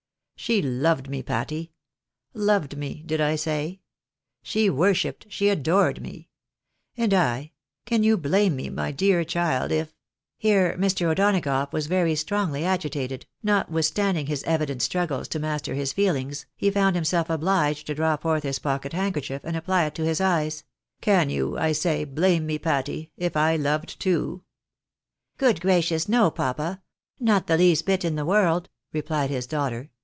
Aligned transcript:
She 0.35 0.59
loved 0.59 1.07
me, 1.07 1.21
Patty! 1.21 1.71
Loved 2.33 2.75
me, 2.75 3.03
did 3.05 3.21
I 3.21 3.35
say? 3.35 3.79
She 4.41 4.71
worshipped— 4.71 5.27
she 5.29 5.49
adoredme 5.51 6.21
I 6.23 6.27
And 6.97 7.13
I— 7.13 7.51
can 7.85 8.01
you 8.01 8.17
blame 8.17 8.55
me, 8.55 8.67
my 8.71 8.91
dear 8.91 9.23
child, 9.23 9.71
if 9.71 9.89
■" 9.89 9.93
here 10.39 10.75
Mr. 10.79 11.05
O'Donagough 11.11 11.71
was 11.71 11.85
very 11.85 12.15
strongly 12.15 12.65
agitated; 12.65 13.27
notwithstanding 13.43 14.25
his 14.25 14.41
evident 14.45 14.81
struggles 14.81 15.27
to 15.27 15.37
master 15.37 15.75
his 15.75 15.93
feelings, 15.93 16.47
he 16.55 16.71
found 16.71 16.95
himself 16.95 17.27
obhgeii 17.27 17.83
to 17.83 17.93
draw 17.93 18.17
forth 18.17 18.41
his 18.41 18.57
pocket 18.57 18.93
handkerchief, 18.93 19.43
and 19.43 19.55
apply 19.55 19.85
it 19.85 19.93
to 19.93 20.05
his 20.05 20.19
eyes 20.19 20.63
—"can 21.01 21.29
you, 21.29 21.55
I 21.59 21.71
say, 21.71 22.03
blame 22.03 22.47
me, 22.47 22.57
Patty, 22.57 23.11
if 23.15 23.37
I 23.37 23.57
loved 23.57 23.99
too?"" 23.99 24.41
Good 25.37 25.61
gracious, 25.61 26.09
no, 26.09 26.31
papa! 26.31 26.81
ISTot 27.21 27.45
the 27.45 27.57
least 27.59 27.85
bit 27.85 28.03
in 28.03 28.15
the 28.15 28.25
world," 28.25 28.69
replied 28.91 29.29
his 29.29 29.45
daughter. 29.45 29.91